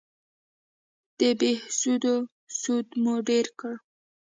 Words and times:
د 1.19 1.19
بهسودو 1.39 2.15
سود 2.59 2.87
مو 3.03 3.15
ډېر 3.29 3.45
کړ 3.59 3.73